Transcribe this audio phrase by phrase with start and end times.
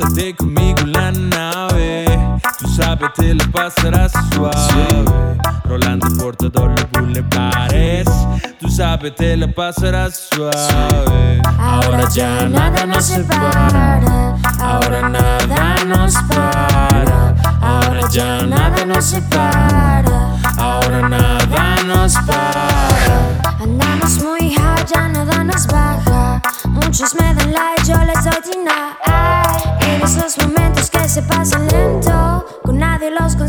[0.00, 2.06] Vente conmigo la nave.
[2.58, 5.36] Tú sabes, te lo pasarás suave.
[5.64, 8.08] Rolando por todos los bulevares.
[8.58, 11.42] Tú sabes, te lo pasarás suave.
[11.58, 14.36] Ahora ya nada nos separa.
[14.58, 17.34] Ahora nada nos para.
[17.60, 20.36] Ahora ya nada nos separa.
[20.56, 22.89] Ahora nada nos para.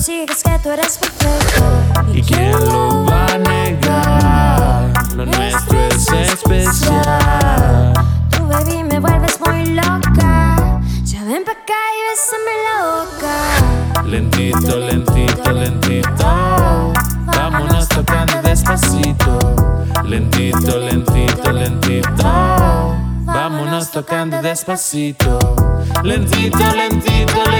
[0.01, 1.63] Consigues que tú eres perfecto.
[2.11, 4.91] ¿Y quién lo va a negar?
[5.15, 7.93] Lo nuestro es especial.
[8.31, 10.81] Tu baby me vuelves muy loca.
[11.03, 13.35] Ya ven pa' acá y bésame la boca.
[14.07, 16.93] Lentito, lentito, lentito.
[17.27, 19.37] Vámonos tocando despacito.
[20.03, 22.23] Lentito, lentito, lentito.
[23.23, 25.37] Vámonos tocando despacito.
[26.03, 27.50] Lentito, lentito, lentito.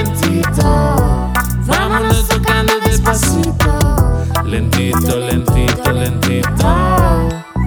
[5.15, 6.49] Lentito, lentito.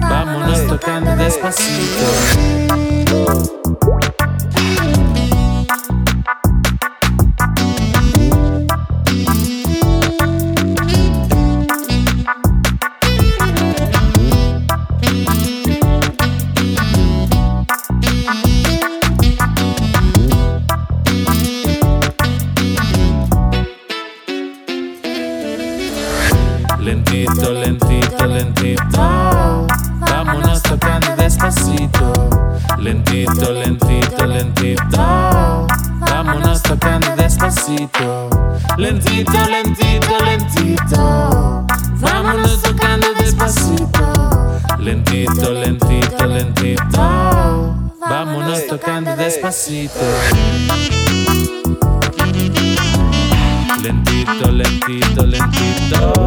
[0.01, 2.74] Vámonos tocando despacito.
[26.85, 29.01] Lentito, lentito, lentito.
[30.07, 32.13] Vámonos tocando despacito.
[32.77, 35.67] Lentito, lentito, lentito.
[36.07, 38.29] Vámonos tocando despacito.
[38.77, 41.65] Lentito, lentito, lentito.
[42.01, 44.05] Vámonos tocando despacito.
[44.77, 46.99] Lentito, lentito, lentito.
[47.99, 49.99] Vámonos tocando despacito.
[53.81, 56.24] Lentito, lentito, lentito.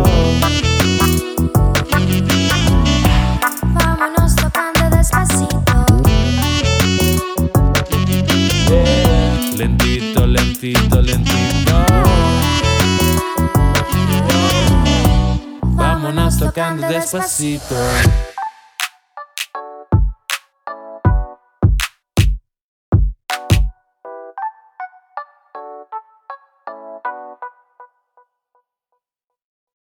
[10.61, 11.73] Lentito, lentito.
[15.63, 17.77] Vámonos tocando despacito.